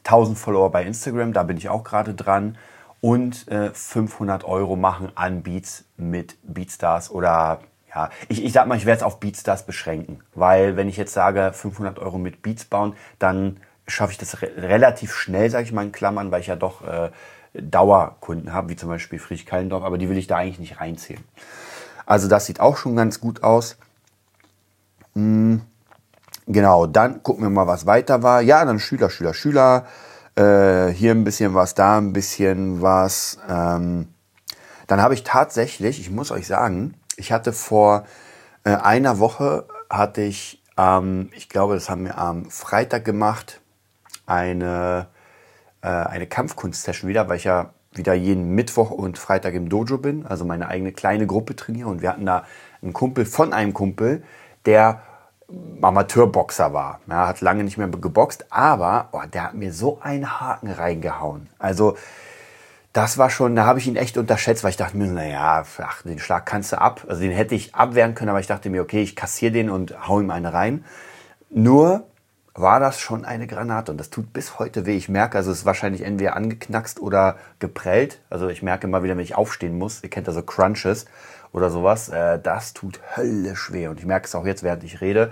1000 0.03 0.38
Follower 0.38 0.71
bei 0.71 0.83
Instagram, 0.83 1.33
da 1.33 1.43
bin 1.43 1.57
ich 1.57 1.69
auch 1.69 1.83
gerade 1.83 2.13
dran. 2.13 2.57
Und 3.01 3.47
äh, 3.47 3.71
500 3.73 4.43
Euro 4.43 4.75
machen 4.75 5.11
an 5.15 5.41
Beats 5.41 5.85
mit 5.97 6.38
Beatstars 6.43 7.09
oder 7.09 7.61
ja, 7.93 8.09
ich, 8.29 8.43
ich 8.43 8.53
sag 8.53 8.67
mal, 8.67 8.77
ich 8.77 8.85
werde 8.85 8.99
es 8.99 9.03
auf 9.03 9.19
Beatstars 9.19 9.65
beschränken. 9.65 10.21
Weil 10.35 10.77
wenn 10.77 10.88
ich 10.88 10.97
jetzt 10.97 11.13
sage 11.13 11.51
500 11.51 11.99
Euro 11.99 12.19
mit 12.19 12.41
Beats 12.41 12.65
bauen, 12.65 12.95
dann 13.17 13.59
schaffe 13.88 14.11
ich 14.11 14.17
das 14.17 14.41
re 14.41 14.49
relativ 14.55 15.13
schnell, 15.13 15.49
sage 15.49 15.65
ich 15.65 15.71
mal 15.71 15.83
in 15.83 15.91
Klammern, 15.91 16.31
weil 16.31 16.41
ich 16.41 16.47
ja 16.47 16.55
doch 16.55 16.88
äh, 16.88 17.09
Dauerkunden 17.53 18.53
habe, 18.53 18.69
wie 18.69 18.75
zum 18.75 18.89
Beispiel 18.89 19.19
Friedrich 19.19 19.45
Kallendorf, 19.45 19.83
aber 19.83 19.97
die 19.97 20.07
will 20.07 20.17
ich 20.17 20.27
da 20.27 20.38
eigentlich 20.38 20.59
nicht 20.59 20.79
reinzählen. 20.79 21.23
Also 22.05 22.27
das 22.27 22.45
sieht 22.45 22.59
auch 22.59 22.77
schon 22.77 22.95
ganz 22.95 23.19
gut 23.19 23.43
aus. 23.43 23.77
Hm, 25.16 25.62
genau, 26.48 26.86
dann 26.86 27.24
gucken 27.24 27.44
wir 27.44 27.50
mal, 27.50 27.68
was 27.68 27.86
weiter 27.86 28.24
war. 28.24 28.42
Ja, 28.42 28.63
dann 28.66 28.80
Schüler, 28.80 29.10
Schüler, 29.10 29.34
Schüler. 29.34 29.86
Äh, 30.36 30.88
hier 30.90 31.12
ein 31.12 31.24
bisschen 31.24 31.54
was, 31.54 31.75
da 31.75 31.98
ein 31.98 32.13
bisschen 32.13 32.81
was. 32.81 33.38
Ähm, 33.50 34.08
dann 34.88 35.02
habe 35.02 35.13
ich 35.13 35.24
tatsächlich, 35.24 36.00
ich 36.00 36.10
muss 36.10 36.31
euch 36.31 36.48
sagen, 36.48 36.96
ich 37.18 37.32
hatte 37.32 37.53
vor 37.53 38.06
äh, 38.63 38.75
einer 38.75 39.20
Woche, 39.20 39.65
hatte 39.89 40.22
ich, 40.22 40.63
ähm, 40.77 41.30
ich 41.34 41.50
glaube, 41.50 41.74
das 41.75 41.89
haben 41.89 42.06
wir 42.06 42.18
am 42.18 42.50
Freitag 42.50 43.06
gemacht, 43.06 43.62
eine, 44.25 45.08
äh, 45.82 45.88
eine 45.88 46.27
Kampfkunst-Session 46.27 47.10
wieder, 47.10 47.27
weil 47.27 47.38
ich 47.38 47.44
ja 47.44 47.74
wieder 47.94 48.13
jeden 48.13 48.56
Mittwoch 48.56 48.91
und 48.91 49.18
Freitag 49.18 49.53
im 49.53 49.68
Dojo 49.68 49.98
bin, 49.98 50.25
also 50.25 50.46
meine 50.46 50.68
eigene 50.70 50.94
kleine 50.94 51.27
Gruppe 51.27 51.56
trainiere. 51.56 51.89
Und 51.89 52.01
wir 52.01 52.10
hatten 52.10 52.25
da 52.25 52.46
einen 52.82 52.94
Kumpel 52.94 53.25
von 53.25 53.53
einem 53.53 53.74
Kumpel, 53.74 54.24
der 54.65 55.01
Amateurboxer 55.82 56.74
war. 56.74 57.00
Er 57.10 57.27
hat 57.27 57.41
lange 57.41 57.63
nicht 57.63 57.77
mehr 57.77 57.88
geboxt, 57.88 58.46
aber 58.50 59.10
oh, 59.12 59.22
der 59.32 59.44
hat 59.46 59.53
mir 59.53 59.74
so 59.74 60.00
einen 60.01 60.39
Haken 60.39 60.72
reingehauen. 60.72 61.50
Also 61.60 61.98
das 62.94 63.18
war 63.18 63.30
schon, 63.30 63.56
da 63.56 63.65
habe 63.65 63.80
ich 63.80 63.88
ihn 63.88 63.96
echt 63.96 64.18
unterschätzt, 64.18 64.63
weil 64.63 64.72
ich 64.72 64.77
dachte 64.77 64.98
mir, 64.98 65.08
naja, 65.08 65.63
ach, 65.82 66.01
den 66.03 66.20
Schlag 66.20 66.46
kannst 66.46 66.74
du 66.74 66.82
ab. 66.82 67.06
Also 67.08 67.22
den 67.22 67.32
hätte 67.32 67.56
ich 67.56 67.74
abwehren 67.74 68.15
können, 68.15 68.30
aber 68.30 68.39
ich 68.39 68.48
dachte 68.48 68.70
mir, 68.70 68.82
okay, 68.82 69.01
ich 69.01 69.15
kassiere 69.15 69.51
den 69.51 69.70
und 69.70 70.08
hau 70.08 70.20
ihm 70.20 70.30
eine 70.30 70.53
rein. 70.53 70.86
Nur 71.50 72.03
war 72.53 72.82
das 72.82 73.00
schon 73.00 73.24
eine 73.24 73.48
Granate 73.48 73.91
und 73.91 73.98
das 73.98 74.10
tut 74.10 74.34
bis 74.34 74.60
heute 74.60 74.86
weh. 74.86 74.98
Ich 74.98 75.08
merke, 75.08 75.38
also 75.38 75.51
es 75.51 75.60
ist 75.60 75.65
wahrscheinlich 75.65 76.01
entweder 76.01 76.36
angeknackst 76.36 77.00
oder 77.00 77.38
geprellt. 77.60 78.20
Also 78.30 78.50
ich 78.50 78.62
merke 78.62 78.88
immer 78.88 79.03
wieder, 79.03 79.15
wenn 79.15 79.24
ich 79.24 79.36
aufstehen 79.36 79.77
muss. 79.77 80.03
Ihr 80.03 80.10
kennt 80.10 80.27
also 80.27 80.44
Crunches 80.44 81.06
oder 81.53 81.70
sowas. 81.70 82.10
Äh, 82.10 82.39
das 82.39 82.74
tut 82.74 83.00
höllisch 83.15 83.72
weh. 83.72 83.88
Und 83.88 84.00
ich 84.00 84.05
merke 84.05 84.25
es 84.25 84.36
auch 84.36 84.46
jetzt, 84.46 84.63
während 84.63 84.84
ich 84.84 85.01
rede, 85.01 85.31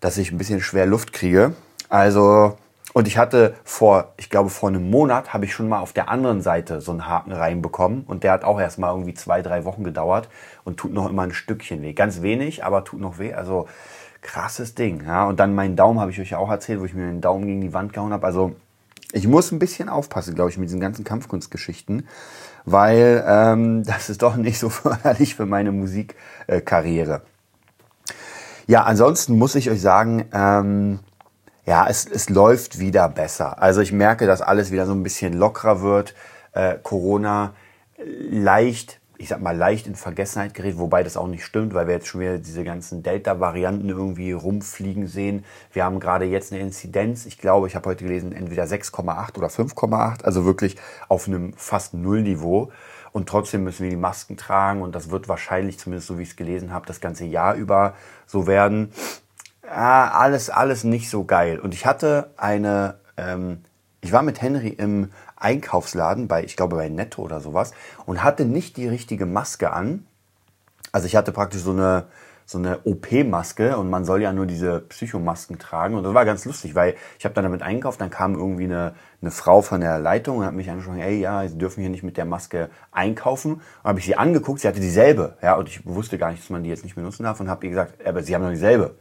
dass 0.00 0.18
ich 0.18 0.32
ein 0.32 0.38
bisschen 0.38 0.60
schwer 0.60 0.86
Luft 0.86 1.12
kriege. 1.12 1.54
Also, 1.88 2.56
und 2.92 3.06
ich 3.06 3.18
hatte 3.18 3.54
vor, 3.64 4.12
ich 4.16 4.30
glaube, 4.30 4.50
vor 4.50 4.68
einem 4.68 4.90
Monat 4.90 5.32
habe 5.32 5.44
ich 5.44 5.52
schon 5.52 5.68
mal 5.68 5.80
auf 5.80 5.92
der 5.92 6.08
anderen 6.08 6.42
Seite 6.42 6.80
so 6.80 6.90
einen 6.92 7.06
Haken 7.06 7.32
reinbekommen. 7.32 8.04
Und 8.04 8.24
der 8.24 8.32
hat 8.32 8.44
auch 8.44 8.60
erst 8.60 8.78
mal 8.78 8.90
irgendwie 8.90 9.14
zwei, 9.14 9.42
drei 9.42 9.64
Wochen 9.64 9.84
gedauert 9.84 10.28
und 10.64 10.76
tut 10.76 10.92
noch 10.92 11.08
immer 11.08 11.22
ein 11.22 11.32
Stückchen 11.32 11.82
weh. 11.82 11.92
Ganz 11.92 12.22
wenig, 12.22 12.64
aber 12.64 12.84
tut 12.84 13.00
noch 13.00 13.18
weh. 13.18 13.32
Also 13.32 13.68
krasses 14.22 14.74
Ding. 14.74 15.04
Ja. 15.06 15.26
Und 15.26 15.40
dann 15.40 15.54
meinen 15.54 15.76
Daumen 15.76 16.00
habe 16.00 16.10
ich 16.10 16.20
euch 16.20 16.30
ja 16.30 16.38
auch 16.38 16.50
erzählt, 16.50 16.80
wo 16.80 16.84
ich 16.84 16.94
mir 16.94 17.06
den 17.06 17.20
Daumen 17.20 17.46
gegen 17.46 17.60
die 17.60 17.72
Wand 17.72 17.92
gehauen 17.92 18.12
habe. 18.12 18.26
Also 18.26 18.56
ich 19.12 19.26
muss 19.26 19.50
ein 19.50 19.58
bisschen 19.58 19.88
aufpassen, 19.88 20.34
glaube 20.34 20.50
ich, 20.50 20.58
mit 20.58 20.68
diesen 20.68 20.80
ganzen 20.80 21.04
Kampfkunstgeschichten 21.04 22.06
weil 22.64 23.24
ähm, 23.26 23.82
das 23.86 24.10
ist 24.10 24.22
doch 24.22 24.36
nicht 24.36 24.58
so 24.58 24.68
förderlich 24.68 25.34
für 25.34 25.46
meine 25.46 25.72
Musikkarriere. 25.72 27.22
ja, 28.66 28.84
ansonsten 28.84 29.38
muss 29.38 29.54
ich 29.54 29.70
euch 29.70 29.80
sagen, 29.80 30.26
ähm, 30.32 31.00
ja, 31.66 31.86
es, 31.88 32.06
es 32.06 32.28
läuft 32.28 32.78
wieder 32.78 33.08
besser. 33.08 33.62
Also 33.62 33.80
ich 33.80 33.92
merke, 33.92 34.26
dass 34.26 34.42
alles 34.42 34.70
wieder 34.70 34.86
so 34.86 34.92
ein 34.92 35.02
bisschen 35.02 35.34
lockerer 35.34 35.82
wird. 35.82 36.14
Äh, 36.52 36.76
Corona 36.82 37.54
leicht, 38.30 38.99
ich 39.20 39.28
sag 39.28 39.42
mal, 39.42 39.54
leicht 39.54 39.86
in 39.86 39.96
Vergessenheit 39.96 40.54
gerät, 40.54 40.78
wobei 40.78 41.02
das 41.02 41.18
auch 41.18 41.26
nicht 41.26 41.44
stimmt, 41.44 41.74
weil 41.74 41.86
wir 41.86 41.94
jetzt 41.94 42.06
schon 42.06 42.22
wieder 42.22 42.38
diese 42.38 42.64
ganzen 42.64 43.02
Delta-Varianten 43.02 43.90
irgendwie 43.90 44.32
rumfliegen 44.32 45.06
sehen. 45.08 45.44
Wir 45.74 45.84
haben 45.84 46.00
gerade 46.00 46.24
jetzt 46.24 46.52
eine 46.52 46.62
Inzidenz, 46.62 47.26
ich 47.26 47.36
glaube, 47.36 47.66
ich 47.66 47.76
habe 47.76 47.90
heute 47.90 48.04
gelesen, 48.04 48.32
entweder 48.32 48.64
6,8 48.64 49.36
oder 49.36 49.48
5,8, 49.48 50.24
also 50.24 50.46
wirklich 50.46 50.76
auf 51.08 51.28
einem 51.28 51.52
fast 51.52 51.92
Nullniveau. 51.92 52.70
Und 53.12 53.28
trotzdem 53.28 53.64
müssen 53.64 53.82
wir 53.82 53.90
die 53.90 53.96
Masken 53.96 54.38
tragen 54.38 54.80
und 54.80 54.94
das 54.94 55.10
wird 55.10 55.28
wahrscheinlich, 55.28 55.78
zumindest 55.78 56.08
so 56.08 56.16
wie 56.16 56.22
ich 56.22 56.30
es 56.30 56.36
gelesen 56.36 56.72
habe, 56.72 56.86
das 56.86 57.02
ganze 57.02 57.26
Jahr 57.26 57.56
über 57.56 57.94
so 58.26 58.46
werden. 58.46 58.90
Ah, 59.68 60.08
alles, 60.08 60.48
alles 60.48 60.82
nicht 60.84 61.10
so 61.10 61.24
geil. 61.24 61.58
Und 61.58 61.74
ich 61.74 61.84
hatte 61.84 62.30
eine, 62.38 63.00
ähm, 63.18 63.58
ich 64.00 64.12
war 64.12 64.22
mit 64.22 64.40
Henry 64.40 64.68
im 64.68 65.10
Einkaufsladen 65.40 66.28
bei, 66.28 66.44
ich 66.44 66.56
glaube 66.56 66.76
bei 66.76 66.88
Netto 66.88 67.22
oder 67.22 67.40
sowas 67.40 67.72
und 68.06 68.22
hatte 68.22 68.44
nicht 68.44 68.76
die 68.76 68.88
richtige 68.88 69.26
Maske 69.26 69.72
an. 69.72 70.06
Also 70.92 71.06
ich 71.06 71.16
hatte 71.16 71.32
praktisch 71.32 71.62
so 71.62 71.72
eine, 71.72 72.06
so 72.50 72.58
eine 72.58 72.80
OP-Maske 72.84 73.76
und 73.76 73.90
man 73.90 74.04
soll 74.04 74.22
ja 74.22 74.32
nur 74.32 74.44
diese 74.44 74.80
Psychomasken 74.80 75.58
tragen. 75.58 75.94
Und 75.94 76.02
das 76.02 76.14
war 76.14 76.24
ganz 76.24 76.44
lustig, 76.44 76.74
weil 76.74 76.94
ich 77.18 77.24
habe 77.24 77.34
dann 77.34 77.44
damit 77.44 77.62
eingekauft, 77.62 78.00
dann 78.00 78.10
kam 78.10 78.34
irgendwie 78.34 78.64
eine, 78.64 78.94
eine 79.22 79.30
Frau 79.30 79.62
von 79.62 79.80
der 79.80 80.00
Leitung 80.00 80.38
und 80.38 80.44
hat 80.44 80.54
mich 80.54 80.68
angesprochen, 80.68 80.98
ey, 80.98 81.20
ja, 81.20 81.46
Sie 81.46 81.58
dürfen 81.58 81.80
hier 81.80 81.90
nicht 81.90 82.02
mit 82.02 82.16
der 82.16 82.24
Maske 82.24 82.68
einkaufen. 82.90 83.54
Und 83.54 83.84
habe 83.84 84.00
ich 84.00 84.04
sie 84.04 84.16
angeguckt, 84.16 84.60
sie 84.60 84.68
hatte 84.68 84.80
dieselbe. 84.80 85.36
Ja, 85.42 85.54
und 85.54 85.68
ich 85.68 85.86
wusste 85.86 86.18
gar 86.18 86.32
nicht, 86.32 86.42
dass 86.42 86.50
man 86.50 86.64
die 86.64 86.70
jetzt 86.70 86.82
nicht 86.82 86.96
benutzen 86.96 87.22
darf 87.22 87.38
und 87.38 87.48
habe 87.48 87.64
ihr 87.66 87.70
gesagt, 87.70 88.04
aber 88.04 88.22
Sie 88.22 88.34
haben 88.34 88.42
doch 88.42 88.50
dieselbe. 88.50 88.96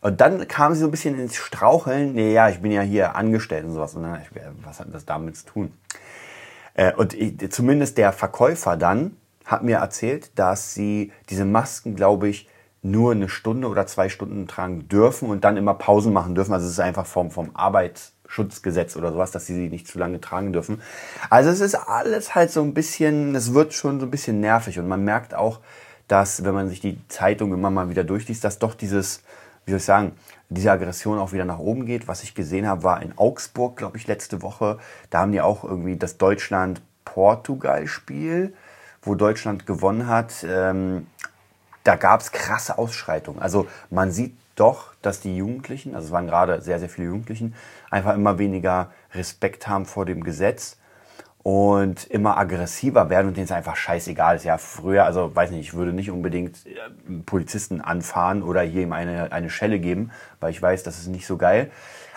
Und 0.00 0.20
dann 0.20 0.48
kam 0.48 0.74
sie 0.74 0.80
so 0.80 0.86
ein 0.86 0.90
bisschen 0.90 1.18
ins 1.18 1.36
Straucheln. 1.36 2.14
Nee, 2.14 2.32
ja, 2.32 2.48
ich 2.48 2.60
bin 2.60 2.72
ja 2.72 2.80
hier 2.80 3.16
angestellt 3.16 3.64
und 3.64 3.72
sowas. 3.72 3.94
Und 3.94 4.04
dann, 4.04 4.20
was 4.64 4.80
hat 4.80 4.88
das 4.92 5.04
damit 5.04 5.36
zu 5.36 5.46
tun? 5.46 5.72
Äh, 6.74 6.94
und 6.94 7.14
ich, 7.14 7.50
zumindest 7.50 7.98
der 7.98 8.12
Verkäufer 8.12 8.76
dann 8.76 9.16
hat 9.44 9.62
mir 9.62 9.78
erzählt, 9.78 10.38
dass 10.38 10.74
sie 10.74 11.12
diese 11.28 11.44
Masken, 11.44 11.96
glaube 11.96 12.28
ich, 12.28 12.48
nur 12.82 13.12
eine 13.12 13.28
Stunde 13.28 13.68
oder 13.68 13.86
zwei 13.86 14.08
Stunden 14.08 14.46
tragen 14.46 14.88
dürfen 14.88 15.28
und 15.28 15.44
dann 15.44 15.58
immer 15.58 15.74
Pausen 15.74 16.12
machen 16.12 16.34
dürfen. 16.34 16.54
Also 16.54 16.66
es 16.66 16.72
ist 16.72 16.80
einfach 16.80 17.04
vom, 17.04 17.30
vom 17.30 17.50
Arbeitsschutzgesetz 17.54 18.96
oder 18.96 19.12
sowas, 19.12 19.32
dass 19.32 19.44
sie 19.44 19.54
sie 19.54 19.68
nicht 19.68 19.86
zu 19.86 19.98
lange 19.98 20.20
tragen 20.20 20.54
dürfen. 20.54 20.80
Also 21.28 21.50
es 21.50 21.60
ist 21.60 21.74
alles 21.74 22.34
halt 22.34 22.50
so 22.50 22.62
ein 22.62 22.72
bisschen, 22.72 23.34
es 23.34 23.52
wird 23.52 23.74
schon 23.74 24.00
so 24.00 24.06
ein 24.06 24.10
bisschen 24.10 24.40
nervig 24.40 24.78
und 24.78 24.88
man 24.88 25.04
merkt 25.04 25.34
auch, 25.34 25.60
dass, 26.08 26.42
wenn 26.44 26.54
man 26.54 26.68
sich 26.68 26.80
die 26.80 26.98
Zeitung 27.08 27.52
immer 27.52 27.70
mal 27.70 27.90
wieder 27.90 28.02
durchliest, 28.02 28.42
dass 28.44 28.58
doch 28.58 28.74
dieses, 28.74 29.22
wie 29.70 29.72
soll 29.72 29.78
ich 29.78 29.84
sagen, 29.84 30.12
diese 30.48 30.72
Aggression 30.72 31.20
auch 31.20 31.30
wieder 31.32 31.44
nach 31.44 31.60
oben 31.60 31.86
geht. 31.86 32.08
Was 32.08 32.24
ich 32.24 32.34
gesehen 32.34 32.66
habe, 32.66 32.82
war 32.82 33.00
in 33.02 33.16
Augsburg, 33.16 33.76
glaube 33.76 33.98
ich, 33.98 34.08
letzte 34.08 34.42
Woche. 34.42 34.80
Da 35.10 35.20
haben 35.20 35.30
die 35.30 35.40
auch 35.40 35.62
irgendwie 35.62 35.96
das 35.96 36.18
Deutschland-Portugal-Spiel, 36.18 38.52
wo 39.02 39.14
Deutschland 39.14 39.66
gewonnen 39.66 40.08
hat. 40.08 40.44
Ähm, 40.44 41.06
da 41.84 41.94
gab 41.94 42.20
es 42.20 42.32
krasse 42.32 42.78
Ausschreitungen. 42.78 43.40
Also 43.40 43.68
man 43.90 44.10
sieht 44.10 44.36
doch, 44.56 44.92
dass 45.02 45.20
die 45.20 45.36
Jugendlichen, 45.36 45.94
also 45.94 46.08
es 46.08 46.12
waren 46.12 46.26
gerade 46.26 46.62
sehr, 46.62 46.80
sehr 46.80 46.88
viele 46.88 47.06
Jugendlichen, 47.06 47.54
einfach 47.88 48.16
immer 48.16 48.38
weniger 48.38 48.90
Respekt 49.14 49.68
haben 49.68 49.86
vor 49.86 50.04
dem 50.04 50.24
Gesetz 50.24 50.78
und 51.42 52.04
immer 52.06 52.36
aggressiver 52.36 53.08
werden 53.08 53.28
und 53.28 53.36
denen 53.36 53.44
es 53.44 53.52
einfach 53.52 53.76
scheißegal 53.76 54.36
ist. 54.36 54.44
Ja, 54.44 54.58
früher, 54.58 55.04
also 55.04 55.34
weiß 55.34 55.50
nicht, 55.50 55.60
ich 55.60 55.74
würde 55.74 55.92
nicht 55.92 56.10
unbedingt 56.10 56.66
äh, 56.66 56.78
Polizisten 57.24 57.80
anfahren 57.80 58.42
oder 58.42 58.60
hier 58.62 58.82
ihm 58.82 58.92
eine, 58.92 59.32
eine 59.32 59.48
Schelle 59.48 59.78
geben, 59.78 60.10
weil 60.40 60.50
ich 60.50 60.60
weiß, 60.60 60.82
das 60.82 60.98
ist 60.98 61.06
nicht 61.06 61.26
so 61.26 61.38
geil. 61.38 61.70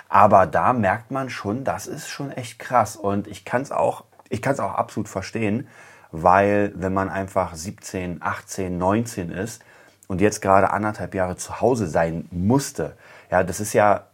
Aber 0.09 0.45
da 0.45 0.73
merkt 0.73 1.09
man 1.09 1.29
schon, 1.29 1.63
das 1.63 1.87
ist 1.87 2.09
schon 2.09 2.31
echt 2.31 2.59
krass. 2.59 2.95
Und 2.95 3.27
ich 3.27 3.45
kann 3.45 3.61
es 3.61 3.71
auch, 3.71 4.03
ich 4.29 4.41
kann 4.41 4.53
es 4.53 4.59
auch 4.59 4.73
absolut 4.73 5.07
verstehen, 5.07 5.67
weil 6.11 6.73
wenn 6.75 6.93
man 6.93 7.09
einfach 7.09 7.55
17, 7.55 8.17
18, 8.21 8.77
19 8.77 9.31
ist 9.31 9.63
und 10.07 10.21
jetzt 10.21 10.41
gerade 10.41 10.69
anderthalb 10.71 11.15
Jahre 11.15 11.37
zu 11.37 11.61
Hause 11.61 11.87
sein 11.87 12.27
musste, 12.29 12.97
ja, 13.31 13.43
das 13.43 13.59
ist 13.59 13.73
ja 13.73 14.07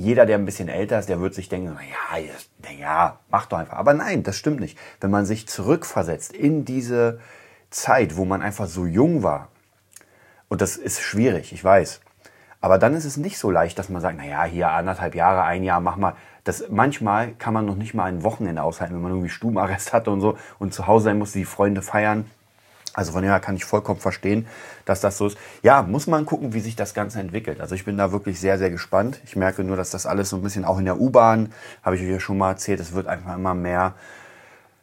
jeder, 0.00 0.26
der 0.26 0.38
ein 0.38 0.46
bisschen 0.46 0.68
älter 0.68 0.98
ist, 0.98 1.08
der 1.08 1.20
wird 1.20 1.34
sich 1.34 1.48
denken, 1.48 1.76
ja, 2.12 2.72
ja, 2.78 3.18
mach 3.30 3.46
doch 3.46 3.58
einfach. 3.58 3.76
Aber 3.76 3.92
nein, 3.92 4.22
das 4.22 4.36
stimmt 4.36 4.60
nicht. 4.60 4.78
Wenn 5.00 5.10
man 5.10 5.26
sich 5.26 5.46
zurückversetzt 5.46 6.32
in 6.32 6.64
diese 6.64 7.20
Zeit, 7.68 8.16
wo 8.16 8.24
man 8.24 8.40
einfach 8.40 8.66
so 8.66 8.86
jung 8.86 9.22
war, 9.22 9.48
und 10.48 10.62
das 10.62 10.76
ist 10.76 11.00
schwierig, 11.00 11.52
ich 11.52 11.62
weiß. 11.62 12.00
Aber 12.60 12.78
dann 12.78 12.94
ist 12.94 13.04
es 13.04 13.16
nicht 13.16 13.38
so 13.38 13.50
leicht, 13.50 13.78
dass 13.78 13.88
man 13.88 14.02
sagt, 14.02 14.16
na 14.18 14.26
ja, 14.26 14.44
hier 14.44 14.70
anderthalb 14.70 15.14
Jahre, 15.14 15.44
ein 15.44 15.62
Jahr, 15.62 15.80
mach 15.80 15.96
mal. 15.96 16.14
Das, 16.44 16.64
manchmal 16.70 17.32
kann 17.32 17.52
man 17.52 17.66
noch 17.66 17.76
nicht 17.76 17.92
mal 17.92 18.04
ein 18.04 18.24
Wochenende 18.24 18.62
aushalten, 18.62 18.94
wenn 18.94 19.02
man 19.02 19.12
irgendwie 19.12 19.28
Stubenarrest 19.28 19.92
hatte 19.92 20.10
und 20.10 20.20
so 20.20 20.38
und 20.58 20.72
zu 20.72 20.86
Hause 20.86 21.04
sein 21.04 21.18
muss, 21.18 21.32
die 21.32 21.44
Freunde 21.44 21.82
feiern. 21.82 22.30
Also 22.94 23.12
von 23.12 23.22
daher 23.22 23.40
kann 23.40 23.56
ich 23.56 23.64
vollkommen 23.64 24.00
verstehen, 24.00 24.46
dass 24.84 25.00
das 25.00 25.16
so 25.16 25.28
ist. 25.28 25.38
Ja, 25.62 25.82
muss 25.82 26.06
man 26.06 26.26
gucken, 26.26 26.52
wie 26.52 26.60
sich 26.60 26.74
das 26.74 26.92
Ganze 26.92 27.20
entwickelt. 27.20 27.60
Also 27.60 27.74
ich 27.74 27.84
bin 27.84 27.96
da 27.96 28.10
wirklich 28.10 28.40
sehr, 28.40 28.58
sehr 28.58 28.70
gespannt. 28.70 29.20
Ich 29.24 29.36
merke 29.36 29.62
nur, 29.62 29.76
dass 29.76 29.90
das 29.90 30.06
alles 30.06 30.30
so 30.30 30.36
ein 30.36 30.42
bisschen 30.42 30.64
auch 30.64 30.78
in 30.78 30.84
der 30.84 31.00
U-Bahn, 31.00 31.52
habe 31.82 31.96
ich 31.96 32.02
euch 32.02 32.08
ja 32.08 32.20
schon 32.20 32.38
mal 32.38 32.50
erzählt, 32.50 32.80
es 32.80 32.92
wird 32.92 33.06
einfach 33.06 33.36
immer 33.36 33.54
mehr, 33.54 33.94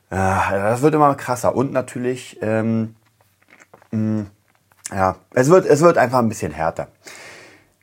äh, 0.10 0.16
das 0.16 0.82
wird 0.82 0.96
immer 0.96 1.14
krasser. 1.16 1.56
Und 1.56 1.74
natürlich, 1.74 2.40
ähm, 2.42 2.96
mh, 3.92 4.28
ja, 4.92 5.18
es 5.34 5.50
wird, 5.50 5.66
es 5.66 5.82
wird 5.82 5.98
einfach 5.98 6.20
ein 6.20 6.30
bisschen 6.30 6.54
härter. 6.54 6.88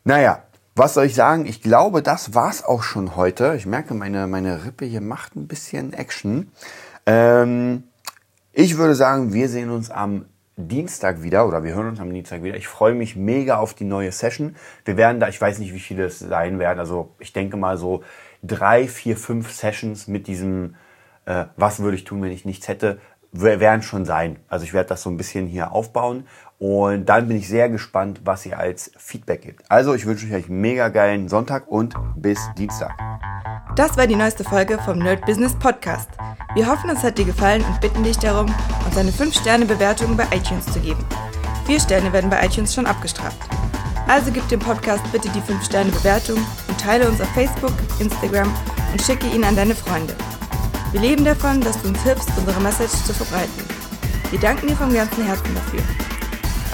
Naja, 0.03 0.43
was 0.75 0.95
soll 0.95 1.05
ich 1.05 1.15
sagen? 1.15 1.45
Ich 1.45 1.61
glaube, 1.61 2.01
das 2.01 2.33
war's 2.33 2.63
auch 2.63 2.83
schon 2.83 3.15
heute. 3.15 3.55
Ich 3.55 3.65
merke, 3.65 3.93
meine, 3.93 4.27
meine 4.27 4.65
Rippe 4.65 4.85
hier 4.85 5.01
macht 5.01 5.35
ein 5.35 5.47
bisschen 5.47 5.93
Action. 5.93 6.51
Ähm, 7.05 7.83
ich 8.57 8.77
würde 8.77 8.95
sagen, 8.95 9.33
wir 9.33 9.49
sehen 9.49 9.69
uns 9.69 9.91
am 9.91 10.25
Dienstag 10.55 11.21
wieder 11.21 11.45
oder 11.45 11.65
wir 11.65 11.75
hören 11.75 11.89
uns 11.89 11.99
am 11.99 12.13
Dienstag 12.13 12.41
wieder. 12.41 12.55
Ich 12.55 12.69
freue 12.69 12.93
mich 12.93 13.17
mega 13.17 13.57
auf 13.57 13.73
die 13.73 13.83
neue 13.83 14.13
Session. 14.13 14.55
Wir 14.85 14.95
werden 14.95 15.19
da, 15.19 15.27
ich 15.27 15.41
weiß 15.41 15.59
nicht, 15.59 15.73
wie 15.73 15.79
viele 15.79 16.05
es 16.05 16.19
sein 16.19 16.57
werden, 16.57 16.79
also 16.79 17.13
ich 17.19 17.33
denke 17.33 17.57
mal 17.57 17.77
so 17.77 18.03
drei, 18.41 18.87
vier, 18.87 19.17
fünf 19.17 19.51
Sessions 19.51 20.07
mit 20.07 20.27
diesem, 20.27 20.75
äh, 21.25 21.45
was 21.57 21.81
würde 21.81 21.97
ich 21.97 22.05
tun, 22.05 22.21
wenn 22.21 22.31
ich 22.31 22.45
nichts 22.45 22.69
hätte, 22.69 23.01
werden 23.33 23.81
schon 23.81 24.05
sein. 24.05 24.37
Also 24.47 24.63
ich 24.63 24.73
werde 24.73 24.87
das 24.87 25.01
so 25.01 25.09
ein 25.09 25.17
bisschen 25.17 25.47
hier 25.47 25.73
aufbauen 25.73 26.25
und 26.57 27.05
dann 27.05 27.27
bin 27.27 27.37
ich 27.37 27.47
sehr 27.47 27.69
gespannt, 27.69 28.21
was 28.23 28.45
ihr 28.45 28.57
als 28.57 28.91
Feedback 28.97 29.41
gebt. 29.41 29.63
Also 29.69 29.93
ich 29.93 30.05
wünsche 30.05 30.25
euch 30.33 30.47
einen 30.47 30.61
mega 30.61 30.89
geilen 30.89 31.27
Sonntag 31.27 31.67
und 31.67 31.95
bis 32.15 32.39
Dienstag. 32.57 32.93
Das 33.75 33.97
war 33.97 34.07
die 34.07 34.15
neueste 34.15 34.43
Folge 34.43 34.77
vom 34.79 34.99
Nerd 34.99 35.25
Business 35.25 35.53
Podcast. 35.53 36.09
Wir 36.53 36.67
hoffen, 36.67 36.89
es 36.89 37.03
hat 37.03 37.17
dir 37.17 37.25
gefallen 37.25 37.63
und 37.65 37.81
bitten 37.81 38.03
dich 38.03 38.17
darum, 38.17 38.53
uns 38.85 38.97
eine 38.97 39.11
5-Sterne-Bewertung 39.11 40.15
bei 40.15 40.23
iTunes 40.33 40.65
zu 40.71 40.79
geben. 40.79 41.03
Vier 41.65 41.79
Sterne 41.79 42.13
werden 42.13 42.29
bei 42.29 42.45
iTunes 42.45 42.73
schon 42.73 42.85
abgestraft. 42.85 43.37
Also 44.07 44.31
gib 44.31 44.47
dem 44.47 44.59
Podcast 44.59 45.03
bitte 45.11 45.27
die 45.29 45.41
5-Sterne-Bewertung 45.41 46.37
und 46.37 46.79
teile 46.79 47.09
uns 47.09 47.19
auf 47.19 47.27
Facebook, 47.29 47.73
Instagram 47.99 48.53
und 48.91 49.01
schicke 49.01 49.27
ihn 49.27 49.43
an 49.43 49.55
deine 49.55 49.75
Freunde. 49.75 50.15
Wir 50.91 51.01
leben 51.01 51.25
davon, 51.25 51.59
dass 51.59 51.81
du 51.81 51.89
uns 51.89 52.01
hilfst, 52.03 52.29
unsere 52.37 52.61
Message 52.61 52.93
zu 53.03 53.13
verbreiten. 53.13 53.65
Wir 54.29 54.39
danken 54.39 54.67
dir 54.67 54.75
vom 54.77 54.93
ganzen 54.93 55.25
Herzen 55.25 55.53
dafür. 55.53 56.04